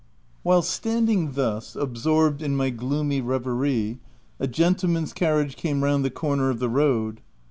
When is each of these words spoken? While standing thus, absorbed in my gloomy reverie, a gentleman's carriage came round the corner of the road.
While 0.41 0.63
standing 0.63 1.33
thus, 1.33 1.75
absorbed 1.75 2.41
in 2.41 2.55
my 2.55 2.71
gloomy 2.71 3.21
reverie, 3.21 3.99
a 4.39 4.47
gentleman's 4.47 5.13
carriage 5.13 5.55
came 5.55 5.83
round 5.83 6.03
the 6.03 6.09
corner 6.09 6.49
of 6.49 6.57
the 6.57 6.69
road. 6.69 7.21